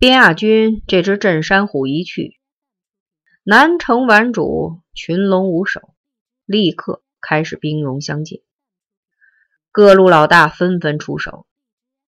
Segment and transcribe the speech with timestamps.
[0.00, 2.40] 边亚军这只镇山虎一去，
[3.42, 5.94] 南城顽主群龙无首，
[6.46, 8.40] 立刻开始兵戎相见。
[9.70, 11.46] 各路老大纷纷出手，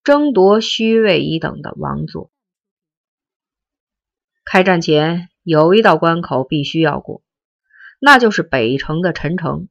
[0.05, 2.31] 争夺虚位一等的王座。
[4.43, 7.23] 开战前有一道关口必须要过，
[8.01, 9.69] 那就是北城的陈城。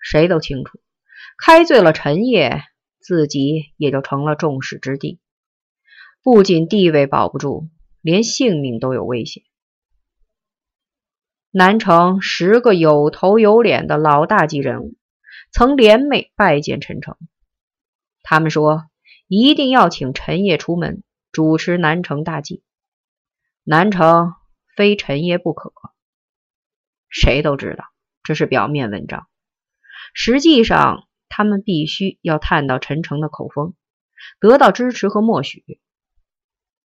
[0.00, 0.80] 谁都清楚，
[1.38, 2.64] 开罪了陈业，
[2.98, 5.20] 自己也就成了众矢之的。
[6.24, 7.68] 不仅地位保不住，
[8.00, 9.42] 连性命都有危险。
[11.50, 14.96] 南城十个有头有脸的老大级人物，
[15.52, 17.18] 曾联袂拜见陈诚。
[18.22, 18.84] 他们说，
[19.26, 22.62] 一定要请陈业出门主持南城大计。
[23.62, 24.32] 南城
[24.74, 25.74] 非陈烨不可。
[27.10, 27.84] 谁都知道，
[28.22, 29.28] 这是表面文章。
[30.14, 33.74] 实际上，他们必须要探到陈诚的口风，
[34.40, 35.78] 得到支持和默许。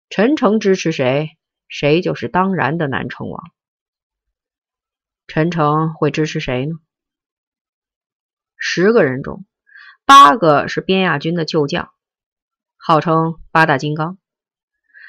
[0.09, 3.43] 陈诚支持谁，谁就是当然的南城王。
[5.27, 6.75] 陈诚会支持谁呢？
[8.55, 9.45] 十个人中，
[10.05, 11.91] 八个是边亚军的旧将，
[12.77, 14.17] 号称八大金刚；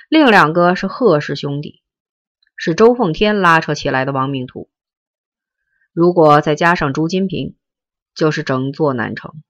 [0.09, 1.81] 另两个是贺氏兄弟，
[2.57, 4.69] 是周奉天拉扯起来的亡命徒。
[5.93, 7.57] 如果再加上朱金平，
[8.15, 9.45] 就是整座南城。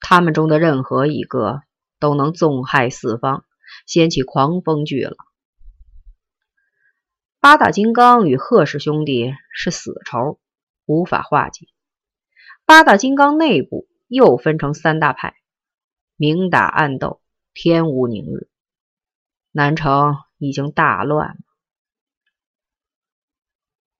[0.00, 1.62] 他们中的任何一个。
[2.00, 3.44] 都能纵害四方，
[3.86, 5.16] 掀起狂风巨浪。
[7.38, 10.40] 八大金刚与贺氏兄弟是死仇，
[10.86, 11.68] 无法化解。
[12.64, 15.36] 八大金刚内部又分成三大派，
[16.16, 17.22] 明打暗斗，
[17.54, 18.48] 天无宁日。
[19.52, 21.36] 南城已经大乱了。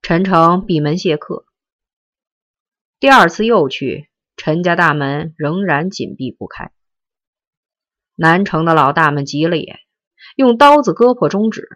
[0.02, 1.46] 陈诚闭门谢客，
[2.98, 6.72] 第二次又去，陈家大门仍然紧闭不开。
[8.20, 9.78] 南城的老大们急了眼，
[10.36, 11.66] 用刀子割破中指，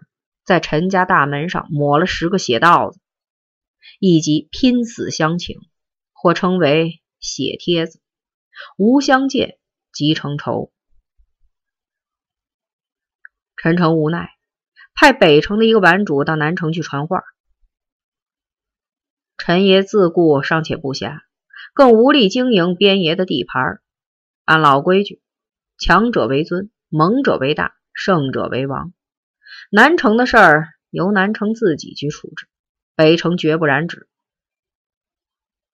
[0.43, 2.99] 在陈家大门上抹了十个血道子，
[3.99, 5.57] 以及拼死相请，
[6.13, 7.99] 或称为血帖子，
[8.77, 9.57] 无相见
[9.91, 10.71] 即成仇。
[13.57, 14.29] 陈诚无奈，
[14.93, 17.23] 派北城的一个顽主到南城去传话。
[19.35, 21.21] 陈爷自顾尚且不暇，
[21.73, 23.81] 更无力经营边爷的地盘，
[24.43, 25.23] 按老规矩。
[25.77, 28.93] 强者为尊，猛者为大，胜者为王。
[29.69, 32.47] 南城的事儿由南城自己去处置，
[32.95, 34.07] 北城绝不染指。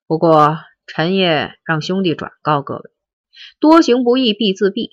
[0.08, 0.58] 不过
[0.88, 2.92] 陈爷让兄弟转告各位：
[3.60, 4.90] 多行不义必自毙。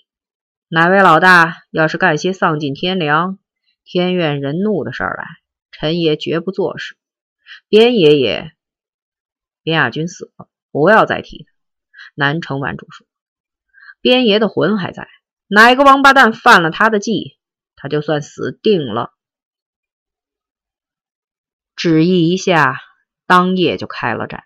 [0.69, 3.39] 哪位老大要是干些丧尽天良、
[3.85, 5.25] 天怨人怒的事儿来，
[5.71, 6.97] 陈爷绝不坐视。
[7.69, 8.53] 边爷爷，
[9.63, 11.53] 边亚军死了，不要再提他。
[12.15, 13.07] 南城顽主说。
[14.01, 15.09] 边爷的魂还在，
[15.49, 17.39] 哪个王八蛋犯了他的忌，
[17.77, 19.13] 他就算死定了。
[21.75, 22.77] 旨意一下，
[23.27, 24.43] 当夜就开了战。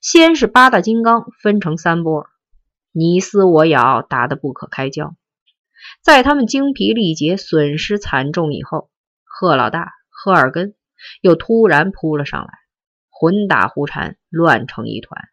[0.00, 2.26] 先是八大金刚分成三波，
[2.92, 5.16] 你撕我咬，打得不可开交。
[6.02, 8.90] 在他们精疲力竭、损失惨重以后，
[9.24, 10.74] 贺老大、贺二根
[11.20, 12.48] 又突然扑了上来，
[13.10, 15.28] 混打胡缠，乱成一团。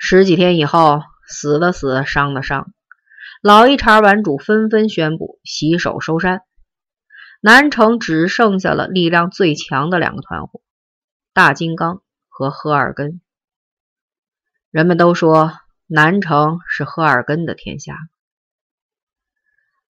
[0.00, 2.72] 十几天以后，死的死，伤的伤，
[3.42, 6.42] 老一茬顽主纷纷宣布洗手收山。
[7.40, 10.62] 南城只剩下了力量最强的两个团伙：
[11.32, 13.20] 大金刚和贺尔根。
[14.70, 15.52] 人们都说
[15.88, 17.96] 南城是贺尔根的天下。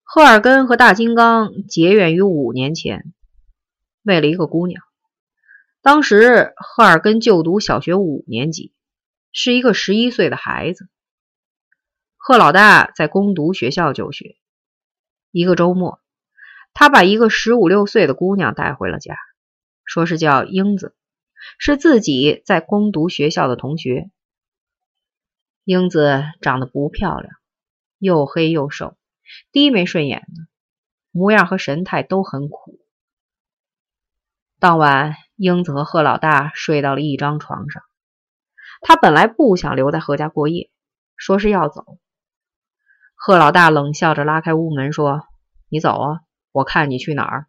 [0.03, 3.13] 贺尔根和大金刚结怨于五年前，
[4.03, 4.83] 为了一个姑娘。
[5.83, 8.73] 当时贺尔根就读小学五年级。
[9.41, 10.89] 是一个十一岁的孩子，
[12.17, 14.37] 贺老大在攻读学校就学。
[15.31, 16.01] 一个周末，
[16.75, 19.17] 他把一个十五六岁的姑娘带回了家，
[19.85, 20.97] 说是叫英子，
[21.57, 24.11] 是自己在攻读学校的同学。
[25.63, 27.33] 英子长得不漂亮，
[28.01, 28.99] 又黑又瘦，
[29.53, 30.49] 低眉顺眼的
[31.13, 32.81] 模样和神态都很苦。
[34.59, 37.85] 当晚，英子和贺老大睡到了一张床上。
[38.81, 40.71] 他本来不想留在贺家过夜，
[41.17, 41.99] 说是要走。
[43.15, 45.27] 贺老大冷笑着拉开屋门说
[45.69, 46.21] ：“你走啊，
[46.53, 47.47] 我看你去哪儿。”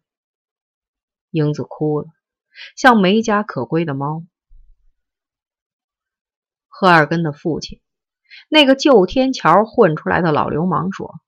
[1.30, 2.08] 英子哭了，
[2.76, 4.24] 像没家可归的猫。
[6.66, 7.80] 贺二根的父亲，
[8.48, 11.20] 那个旧天桥混出来的老流氓说：“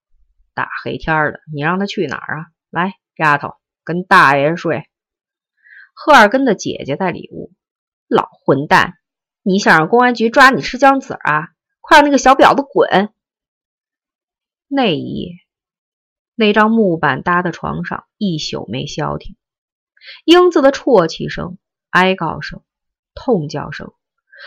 [0.55, 2.47] 大黑天的，你让他去哪儿啊？
[2.71, 3.55] 来，丫头，
[3.85, 4.89] 跟大爷睡。”
[5.95, 7.53] 贺二根的姐姐在里屋，
[8.09, 8.99] 老混蛋。
[9.43, 11.49] 你想让公安局抓你吃姜子啊？
[11.81, 13.13] 快让那个小婊子滚！
[14.69, 15.33] 那一夜，
[16.37, 19.37] 那张木板搭的床上一宿没消停，
[20.25, 21.59] 英子的啜泣声、
[21.91, 22.63] 哀告声、
[23.15, 23.93] 痛叫声，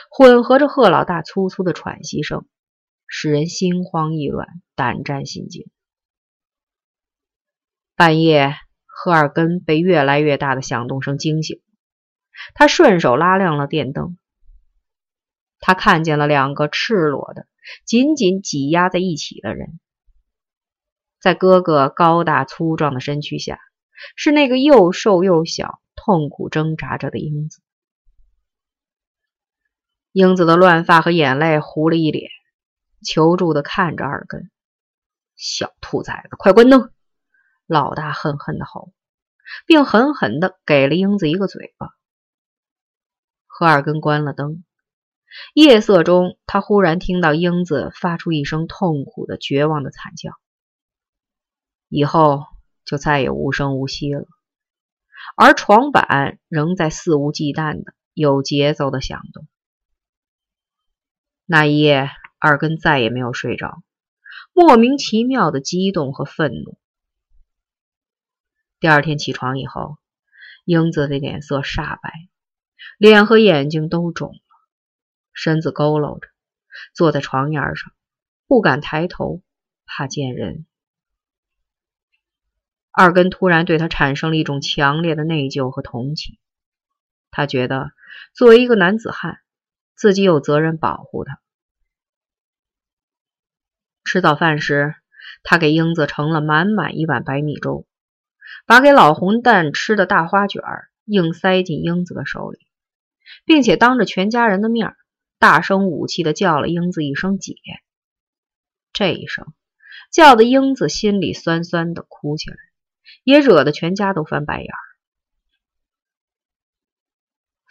[0.10, 2.48] 混合着贺老大粗粗的喘息声，
[3.06, 5.70] 使人心慌意乱、胆战心惊。
[7.98, 8.56] 半夜，
[8.86, 11.62] 赫尔根被越来越大的响动声惊醒，
[12.54, 14.18] 他顺手拉亮了电灯。
[15.66, 17.48] 他看见了两个赤裸的、
[17.86, 19.80] 紧紧挤压在一起的人，
[21.20, 23.60] 在哥哥高大粗壮的身躯下，
[24.16, 27.64] 是那个又瘦又小、痛苦挣扎着的英子。
[30.12, 32.30] 英子的乱发和眼泪糊了一脸，
[33.04, 34.52] 求助的看着二根
[35.36, 36.92] ：“小兔崽子，快关灯！”
[37.66, 38.94] 老大恨恨的吼，
[39.66, 41.90] 并狠狠的给了英子一个嘴巴。
[43.48, 44.64] 和二根关了灯。
[45.54, 50.32] 夜色中，他忽然听到英子发出一声痛苦的、绝望的惨叫，
[51.90, 52.46] 以后
[52.84, 54.28] 就再也无声无息了。
[55.36, 59.48] 而床板仍在肆无忌惮的、有节奏的响动。
[61.46, 62.10] 那一夜，
[62.40, 63.82] 二根再也没有睡着，
[64.54, 66.78] 莫名其妙的激动和愤怒。
[68.80, 69.98] 第二天起床以后，
[70.64, 72.12] 英子的脸色煞白，
[72.98, 74.34] 脸和眼睛都肿。
[75.36, 76.28] 身子佝偻着，
[76.96, 77.92] 坐在床沿上，
[78.48, 79.44] 不敢抬头，
[79.86, 80.66] 怕见人。
[82.92, 86.38] 二根突然对他产生了一种强烈的内疚和同情。
[87.30, 87.92] 他觉得
[88.34, 89.40] 作为一个男子汉，
[89.94, 91.42] 自己有责任保护他。
[94.06, 94.96] 吃早饭时，
[95.44, 97.86] 他给英子盛了满满一碗白米粥，
[98.66, 100.64] 把给老混蛋吃的大花卷
[101.04, 102.66] 硬塞进英子的手里，
[103.44, 104.96] 并且当着全家人的面
[105.46, 107.54] 大声武气的叫了英子一声“姐”，
[108.94, 109.54] 这一声
[110.10, 112.58] 叫的英子心里酸酸的，哭起来，
[113.24, 114.74] 也惹得全家都翻白眼。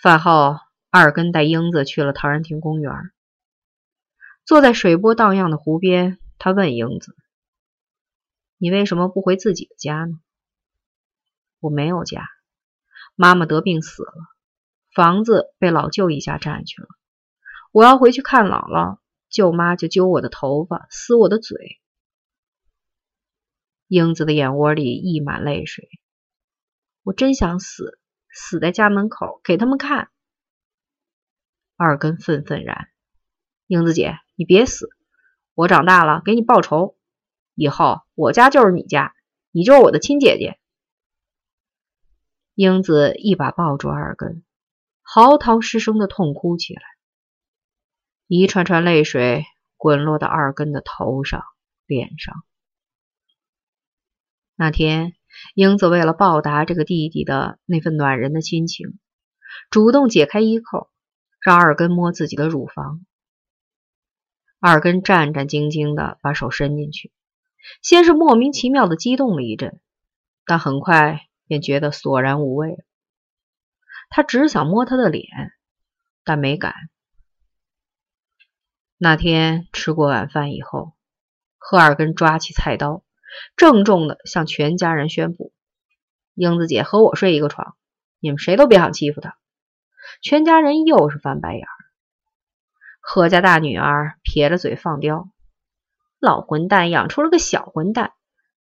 [0.01, 0.57] 饭后，
[0.89, 3.11] 二根带英子去了陶然亭公园，
[4.45, 7.17] 坐在水波荡漾的湖边，他问英子
[8.57, 10.21] ：“你为什么不回自己的家呢
[11.59, 12.25] ？”“我没有家，
[13.17, 14.13] 妈妈得病死了，
[14.95, 16.87] 房子被老舅一家占去了。”
[17.75, 21.81] 我要回去看姥姥，舅妈就揪我的头发，撕我的嘴。
[23.89, 25.89] 英子的眼窝里溢满泪水。
[27.03, 27.99] 我真想死，
[28.31, 30.13] 死在家门口给他们看。
[31.77, 32.91] 二根愤愤然
[33.67, 34.89] ：“英子姐，你别死！
[35.55, 36.97] 我长大了给你报仇，
[37.57, 39.17] 以后我家就是你家，
[39.51, 40.61] 你就是我的亲姐姐。”
[42.55, 44.45] 英子一把抱住二根，
[45.03, 46.83] 嚎啕失声的痛哭起来。
[48.27, 49.45] 一串串泪水
[49.77, 51.43] 滚落到二根的头上、
[51.87, 52.43] 脸上。
[54.57, 55.15] 那天，
[55.55, 58.99] 英子为了报答这个弟弟的那份暖人的亲情，
[59.69, 60.91] 主动解开衣扣，
[61.41, 63.05] 让二根摸自己的乳房。
[64.59, 67.13] 二根战战兢兢的把手伸进去，
[67.83, 69.81] 先是莫名其妙的激动了一阵，
[70.47, 72.79] 但很快便觉得索然无味了。
[74.09, 75.27] 他只想摸她的脸，
[76.25, 76.73] 但没敢。
[79.05, 80.95] 那天吃过晚饭以后，
[81.59, 83.03] 赫尔根抓起菜刀，
[83.55, 85.53] 郑重地向全家人宣布
[86.33, 87.77] ：“英子姐和我睡一个床，
[88.19, 89.37] 你们谁都别想欺负她。”
[90.25, 91.67] 全家人又是翻白眼。
[92.99, 95.29] 贺家大女儿撇着嘴放刁
[96.19, 98.15] ：“老混蛋养出了个小混蛋，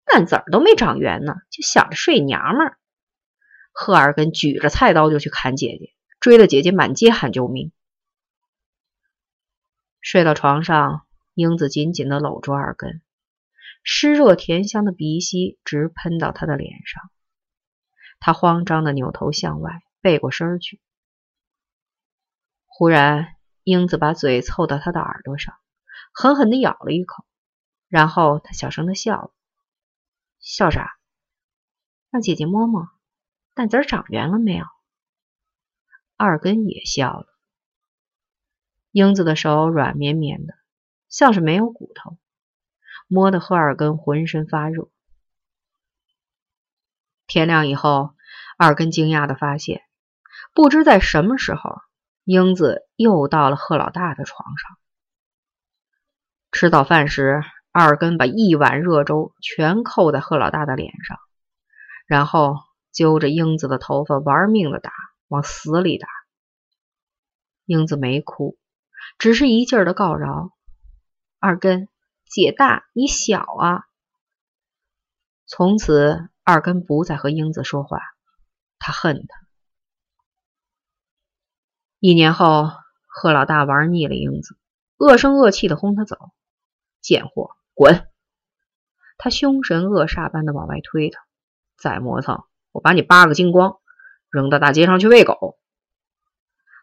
[0.05, 2.77] 烂籽儿都没长圆呢，就想着睡娘们儿。”
[3.73, 7.71] 赫尔根举着菜刀就去砍姐姐，追得姐姐满街喊救命。
[10.01, 13.01] 睡到床上，英子紧紧地搂住二根，
[13.83, 17.11] 湿热甜香的鼻息直喷到他的脸上。
[18.19, 20.81] 他慌张地扭头向外，背过身去。
[22.65, 25.55] 忽然，英子把嘴凑到他的耳朵上，
[26.13, 27.25] 狠狠地咬了一口，
[27.87, 29.31] 然后他小声地笑了
[30.39, 30.97] ：“笑啥？
[32.09, 32.87] 让姐姐摸摸，
[33.53, 34.65] 蛋子长圆了没有？”
[36.15, 37.27] 二根也笑了。
[38.91, 40.55] 英子的手软绵绵的，
[41.09, 42.17] 像是没有骨头，
[43.07, 44.89] 摸得赫尔根浑身发热。
[47.27, 48.15] 天亮以后，
[48.57, 49.83] 二根惊讶的发现，
[50.55, 51.81] 不知在什么时候，
[52.23, 54.77] 英子又到了贺老大的床上。
[56.51, 61.19] 吃早饭时，二根把一碗热粥全扣在贺老大的脸上，
[62.07, 62.55] 然后
[62.91, 64.91] 揪着英子的头发玩命的打，
[65.27, 66.07] 往死里打。
[67.65, 68.57] 英子没哭。
[69.17, 70.51] 只是一劲儿的告饶，
[71.39, 71.89] 二根，
[72.25, 73.85] 姐大你小啊。
[75.45, 77.99] 从此，二根不再和英子说话，
[78.77, 79.39] 他恨他。
[81.99, 82.69] 一年后，
[83.07, 84.57] 贺老大玩腻了英子，
[84.97, 86.17] 恶声恶气的轰他走
[87.01, 88.07] ：“贱货，滚！”
[89.17, 91.19] 他凶神恶煞般的往外推他
[91.77, 93.79] ：“再磨蹭，我把你扒个精光，
[94.29, 95.57] 扔到大街上去喂狗。”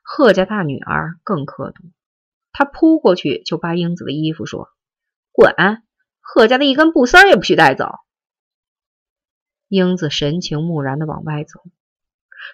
[0.04, 1.84] 贺家大女儿更刻毒，
[2.58, 4.70] 他扑过去就扒英子的衣服，说
[5.30, 5.54] ：“滚！
[6.20, 7.90] 贺家的一根布丝也不许带走。”
[9.68, 11.60] 英子神情木然的往外走，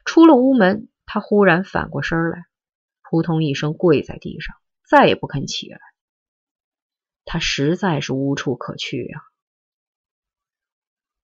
[0.04, 2.46] 出了屋门，她忽然反过身来。
[3.00, 4.56] 扑通一声跪在地上，
[4.88, 5.78] 再也不肯起来。
[7.24, 9.22] 他实在是无处可去啊！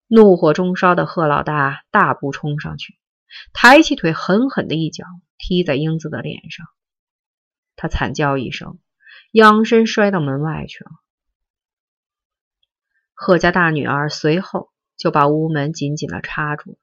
[0.06, 2.97] 怒火中烧的贺老大大步冲上去，
[3.52, 5.04] 抬起腿狠狠的一脚
[5.37, 6.64] 踢在英子的脸上。
[7.80, 8.78] 他惨叫一声，
[9.30, 10.90] 仰身摔到门外去了。
[13.14, 16.76] 贺家大女儿随后就把屋门紧紧的插住，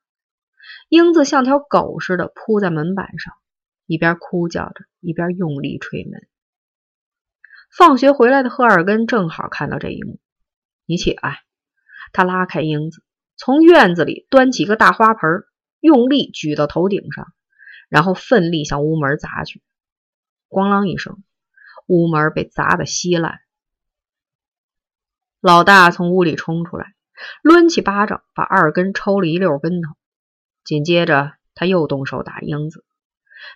[0.88, 3.34] 英子像条狗似的扑在门板上。
[3.88, 6.28] 一边哭叫着，一边用力捶门。
[7.70, 10.20] 放学回来的贺二根正好看到这一幕，
[10.86, 11.44] 你起来！
[12.14, 13.04] 他拉开英子，
[13.36, 15.44] 从院子里端起个大花盆，
[15.82, 17.32] 用力举到头顶上，
[17.90, 19.62] 然后奋力向屋门砸去。
[20.56, 21.22] 咣啷一声，
[21.86, 23.42] 屋门被砸得稀烂。
[25.42, 26.96] 老大从屋里冲出来，
[27.44, 29.90] 抡起巴掌把二根抽了一溜跟头，
[30.64, 32.86] 紧接着他又动手打英子。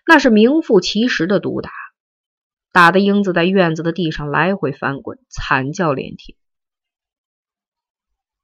[0.05, 1.71] 那是名副其实的毒打，
[2.73, 6.37] 打的英子在院子的地上来回翻滚，惨叫连天。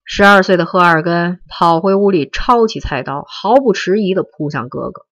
[0.06, 5.06] 十二岁的贺二根跑回屋里，抄起菜刀，毫不迟疑地扑向哥哥，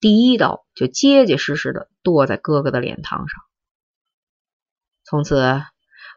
[0.00, 3.28] 第一刀就结结实实的剁在哥哥的脸膛上。
[5.04, 5.62] 从此，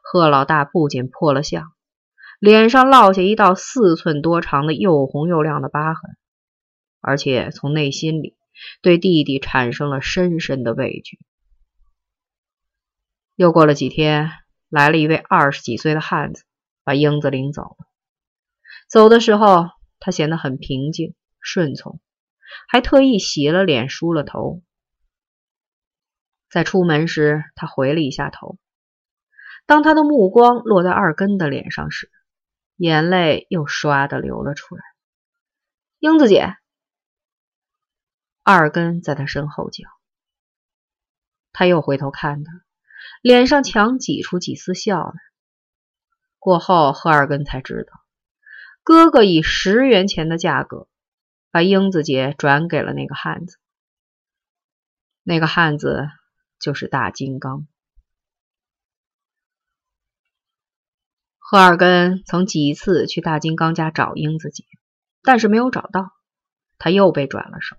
[0.03, 1.73] 贺老大不仅破了相，
[2.39, 6.17] 脸上落下一道四寸多长的又红又亮的疤痕，
[6.99, 8.37] 而且从内心里。
[8.83, 11.17] 对弟弟产生了深深的畏惧。
[13.35, 14.29] 又过了几天，
[14.69, 16.43] 来了一位二十几岁的汉子，
[16.83, 17.87] 把英子领走了。
[18.87, 19.69] 走的时候，
[19.99, 21.99] 他显得很平静顺从，
[22.67, 24.61] 还特意洗了脸、梳了头。
[26.49, 28.57] 在出门时，他回了一下头。
[29.65, 32.11] 当他的目光落在二根的脸上时，
[32.75, 34.81] 眼泪又唰的流了出来。
[35.99, 36.55] 英子姐。
[38.43, 39.87] 二根在他身后叫，
[41.53, 42.51] 他又回头看他，
[43.21, 45.13] 脸上强挤出几丝笑来。
[46.39, 48.03] 过后，贺二根才知道，
[48.83, 50.87] 哥哥以十元钱的价格
[51.51, 53.57] 把英子姐转给了那个汉子，
[55.21, 56.07] 那个汉子
[56.61, 57.67] 就是大金刚。
[61.37, 64.63] 贺二根曾几次去大金刚家找英子姐，
[65.21, 66.13] 但是没有找到，
[66.77, 67.75] 他又被转了手。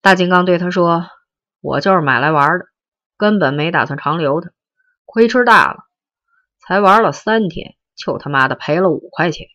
[0.00, 1.10] 大金刚对他说
[1.60, 2.66] ：“我就是买来玩的，
[3.16, 4.52] 根本没打算长留他。
[5.04, 5.88] 亏吃大了，
[6.60, 9.48] 才玩了三天，就他妈的赔了五块钱。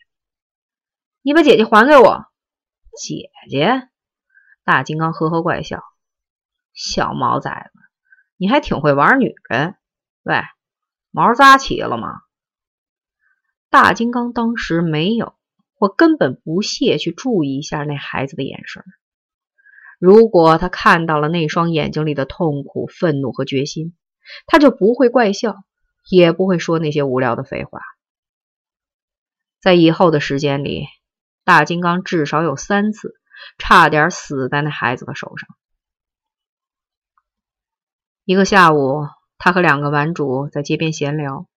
[1.21, 2.25] 你把姐姐还给我。”
[2.97, 3.89] 姐姐，
[4.63, 5.83] 大金刚呵呵怪笑
[6.73, 7.79] ：“小毛崽子，
[8.37, 9.75] 你还挺会玩女人。
[10.23, 10.41] 喂，
[11.11, 12.09] 毛扎齐了吗？”
[13.69, 15.35] 大金刚当时没有，
[15.73, 18.83] 或根本不屑去注意一下那孩子的眼神。
[19.99, 23.95] 如果他看到了那双眼睛里的痛苦、愤怒和决心，
[24.45, 25.55] 他就不会怪笑，
[26.09, 27.81] 也不会说那些无聊的废话。
[29.59, 30.87] 在以后的时间里，
[31.43, 33.19] 大金刚至少有三次
[33.57, 35.49] 差点死在那孩子的手上。
[38.23, 39.05] 一个下午，
[39.37, 41.47] 他和两个玩主在街边闲聊，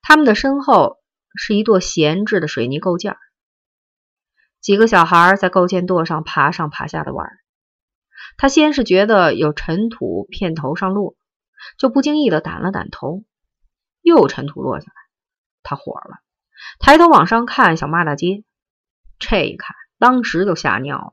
[0.00, 0.96] 他们的身后
[1.34, 3.16] 是一座闲置的水泥构件，
[4.60, 7.28] 几个小孩在构件垛上爬上爬下的玩。
[8.38, 11.14] 他先是觉得有尘土片头上落，
[11.76, 13.24] 就不经意的掸了掸头，
[14.00, 14.94] 又尘土落下来，
[15.62, 16.22] 他火了，
[16.78, 18.44] 抬头往上看，想骂大街。
[19.22, 21.12] 这一看，当时就吓尿了，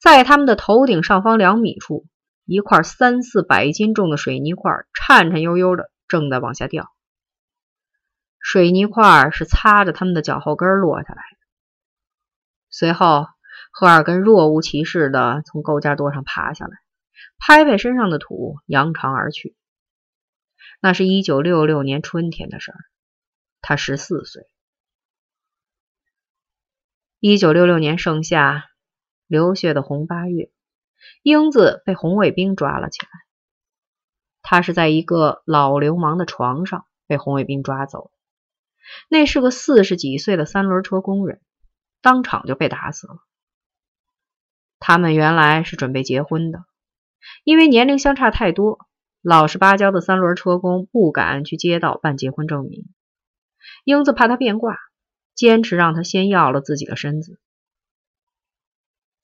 [0.00, 2.06] 在他们的头顶上方两米处，
[2.46, 6.90] 一块三四百斤重的水泥块颤颤悠悠的正在往下掉，
[8.40, 11.38] 水泥块是擦着他们的脚后跟落下来的，
[12.70, 13.26] 随后。
[13.72, 16.72] 赫尔根若无其事的从构架垛上爬下来，
[17.38, 19.54] 拍拍身上的土，扬长而去。
[20.80, 22.78] 那是一九六六年春天的事儿，
[23.60, 24.42] 他十四岁。
[27.22, 28.64] 一九六六年盛夏，
[29.26, 30.50] 流血的红八月，
[31.22, 33.08] 英子被红卫兵抓了起来。
[34.40, 38.10] 他是在一个老流氓的床上被红卫兵抓走。
[39.10, 41.42] 那是个四十几岁的三轮车工人，
[42.00, 43.18] 当场就被打死了。
[44.78, 46.64] 他们原来是准备结婚的，
[47.44, 48.88] 因为年龄相差太多，
[49.20, 52.86] 老实巴交的三轮车工不敢去街道办结婚证明。
[53.84, 54.78] 英子怕他变卦，
[55.40, 57.40] 坚持让他先要了自己的身子。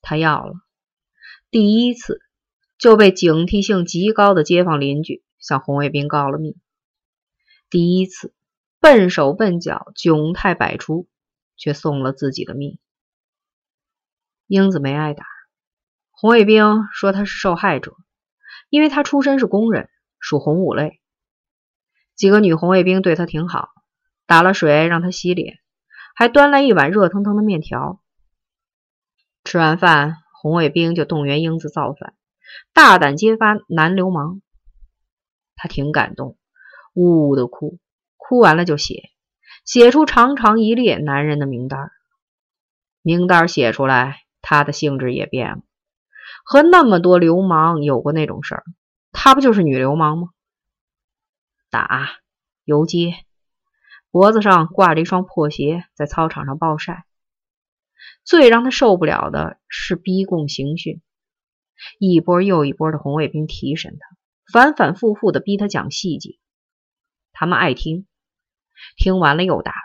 [0.00, 0.54] 他要了，
[1.50, 2.22] 第一次
[2.78, 6.56] 就被警惕性极高的街坊邻居向红卫兵告了密。
[7.68, 8.32] 第一次
[8.80, 11.06] 笨手笨脚、窘态百出，
[11.54, 12.78] 却送了自己的命。
[14.46, 15.26] 英子没挨打。
[16.12, 17.94] 红卫兵说他是受害者，
[18.70, 21.02] 因为他出身是工人，属红五类。
[22.14, 23.68] 几个女红卫兵对他挺好，
[24.24, 25.58] 打了水让他洗脸，
[26.18, 28.00] 还端来一碗热腾腾的面条。
[29.44, 32.14] 吃完饭，红卫兵就动员英子造反，
[32.72, 34.40] 大胆揭发男流氓。
[35.56, 36.38] 他挺感动，
[36.94, 37.78] 呜呜的哭，
[38.16, 39.10] 哭完了就写，
[39.66, 41.90] 写出长长一列男人的名单。
[43.02, 45.58] 名单写出来，他的性质也变了。
[46.44, 48.64] 和那么多流氓有过那种事儿，
[49.12, 50.28] 她不就是女流氓吗？
[51.68, 52.08] 打、
[52.64, 53.12] 游街，
[54.16, 57.04] 脖子上挂着一双破鞋，在操场上暴晒。
[58.24, 61.02] 最让他受不了的是逼供刑讯，
[61.98, 64.16] 一波又一波的红卫兵提审他，
[64.50, 66.38] 反反复复的逼他讲细节。
[67.32, 68.06] 他们爱听，
[68.96, 69.78] 听完了又打他。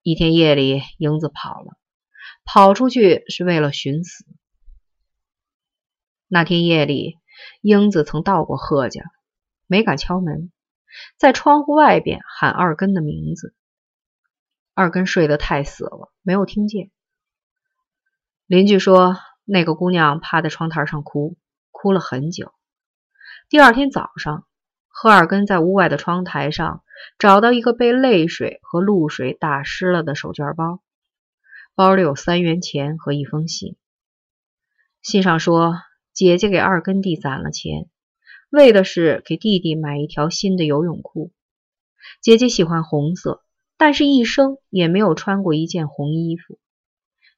[0.00, 1.76] 一天夜里，英子跑了，
[2.46, 4.24] 跑出去是为了寻死。
[6.26, 7.18] 那天夜里，
[7.60, 9.02] 英子曾到过贺家，
[9.66, 10.50] 没敢敲门，
[11.16, 13.54] 在窗户外边喊二根的名字。
[14.74, 16.90] 二根睡得太死了，没有听见。
[18.46, 21.36] 邻居说，那个姑娘趴在窗台上哭，
[21.70, 22.52] 哭了很久。
[23.48, 24.46] 第二天早上，
[24.88, 26.82] 贺二根在屋外的窗台上
[27.18, 30.82] 找到一个被泪水和露水打湿了的手绢包，
[31.74, 33.76] 包里有三元钱和一封信。
[35.02, 35.76] 信上说。
[36.16, 37.90] 姐姐给二根弟攒了钱，
[38.56, 41.30] 为的是给弟弟买一条新的游泳裤。
[42.22, 43.44] 姐姐喜欢红色，
[43.76, 46.58] 但是一生也没有穿过一件红衣服。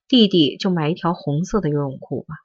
[0.07, 2.37] 弟弟就买一条红色的游泳裤吧。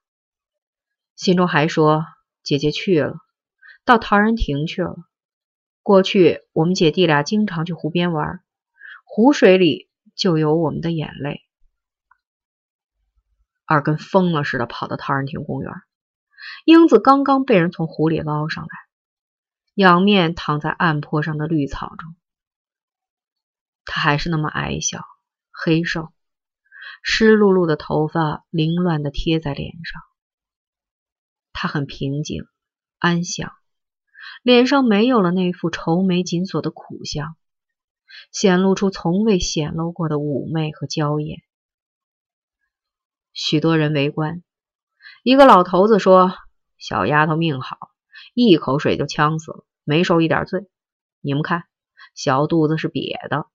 [1.15, 2.03] 信中还说，
[2.41, 3.17] 姐姐去了，
[3.85, 4.95] 到陶然亭去了。
[5.83, 8.41] 过去我们姐弟俩经常去湖边玩，
[9.05, 11.41] 湖水里就有我们的眼泪。
[13.65, 15.71] 二根疯了似的跑到陶然亭公园。
[16.65, 18.69] 英子刚刚被人从湖里捞上来，
[19.73, 22.15] 仰面躺在岸坡上的绿草中。
[23.85, 25.03] 她还是那么矮小、
[25.51, 26.13] 黑瘦，
[27.01, 30.01] 湿漉漉的头发凌乱地贴在脸上。
[31.51, 32.45] 她很平静、
[32.97, 33.51] 安详，
[34.41, 37.35] 脸上没有了那副愁眉紧锁的苦相，
[38.31, 41.41] 显露出从未显露过的妩媚和娇艳。
[43.33, 44.43] 许多人围观。
[45.23, 46.33] 一个老头子说
[46.77, 47.77] ：“小丫头命好，
[48.33, 50.67] 一口水就呛死了，没受一点罪。
[51.21, 51.63] 你们看，
[52.13, 53.47] 小肚子是瘪的。”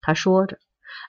[0.00, 0.60] 他说着，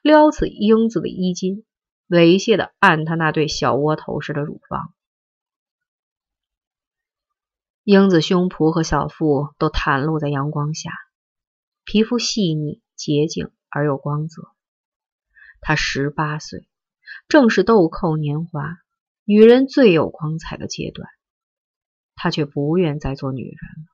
[0.02, 1.66] 撩起英子的衣襟，
[2.10, 4.92] 猥亵的按她那对小窝头似的乳房。
[7.84, 10.90] 英子胸脯和小腹都袒露在阳光下，
[11.84, 14.50] 皮肤细腻洁净而又光泽。
[15.62, 16.68] 她十八岁，
[17.28, 18.80] 正是豆蔻年华。
[19.28, 21.10] 女人最有光彩的阶段，
[22.14, 23.86] 她却不愿再做女人了。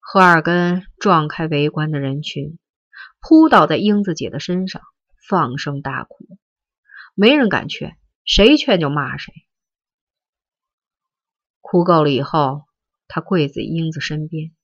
[0.00, 2.58] 赫尔根撞开围观的人群，
[3.18, 4.82] 扑倒在英子姐的身上，
[5.26, 6.26] 放声大哭。
[7.14, 9.32] 没人敢劝，谁劝就骂谁。
[11.62, 12.64] 哭够了以后，
[13.08, 14.54] 他跪在英子身边，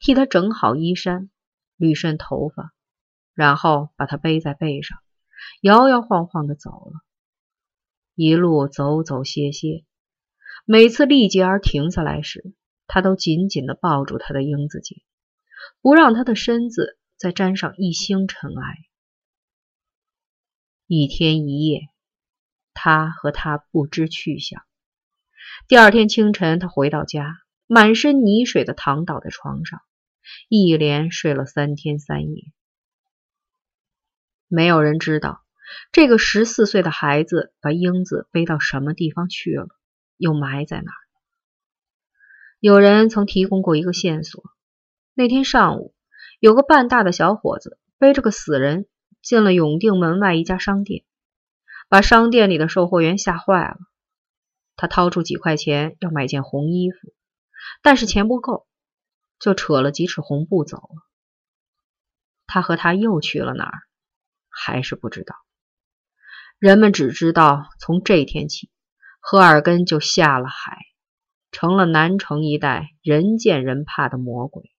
[0.00, 1.30] 替她整好衣衫，
[1.78, 2.72] 捋顺头发，
[3.32, 4.98] 然后把她背在背上，
[5.60, 7.05] 摇摇晃晃的走了。
[8.16, 9.84] 一路走走歇歇，
[10.64, 12.54] 每次力竭而停下来时，
[12.86, 15.02] 他都紧紧地抱住他的英子姐，
[15.82, 18.78] 不让他的身子再沾上一星尘埃。
[20.86, 21.90] 一天一夜，
[22.72, 24.62] 他和他不知去向。
[25.68, 29.82] 第二天清晨，他回到家，满身泥水的躺倒在床上，
[30.48, 32.50] 一连睡了三天三夜。
[34.48, 35.45] 没有人知道。
[35.92, 39.68] 这个十四岁的孩子把英子背到什么地方去了？
[40.16, 41.02] 又埋在哪儿？
[42.60, 44.42] 有人曾提供过一个线索：
[45.14, 45.94] 那天上午，
[46.40, 48.86] 有个半大的小伙子背着个死人
[49.22, 51.04] 进了永定门外一家商店，
[51.88, 53.76] 把商店里的售货员吓坏了。
[54.76, 57.14] 他掏出几块钱要买件红衣服，
[57.82, 58.66] 但是钱不够。
[59.38, 61.06] 就扯了几尺红布走了。
[62.46, 63.82] 他和他又去了哪儿，
[64.48, 65.36] 还是不知道。
[66.58, 68.70] 人们只知道，从这天起，
[69.20, 70.78] 赫尔根就下了海，
[71.50, 74.70] 成了南城一带人见人怕的魔鬼。